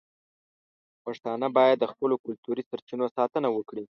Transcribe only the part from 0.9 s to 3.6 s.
پښتانه باید د خپلو کلتوري سرچینو ساتنه